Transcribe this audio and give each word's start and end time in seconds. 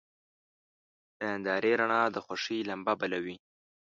د 1.19 1.21
نندارې 1.29 1.71
رڼا 1.79 2.01
د 2.11 2.17
خوښۍ 2.25 2.59
لمبه 2.69 2.93
بله 3.01 3.19
وي. 3.25 3.35